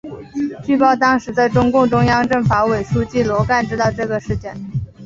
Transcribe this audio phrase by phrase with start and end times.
[0.65, 4.51] 据报当时的中共中央政法委书记罗干知道这个事件。